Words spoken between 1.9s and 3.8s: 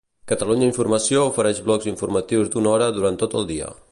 informatius d'una hora durant tot el dia.